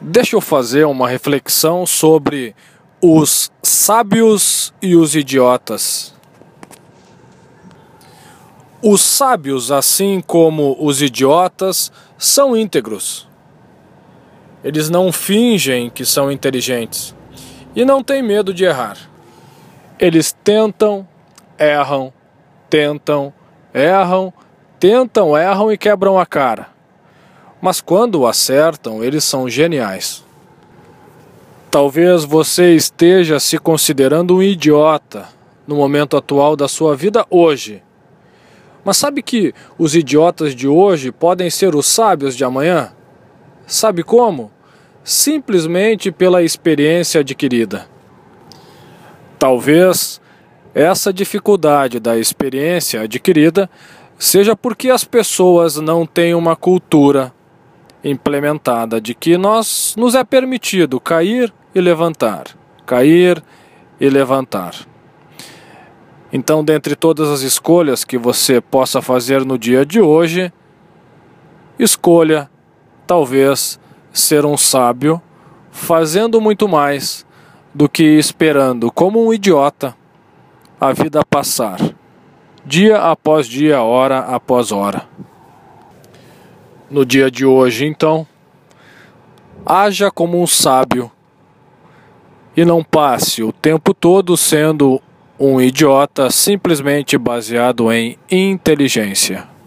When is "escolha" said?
71.78-72.50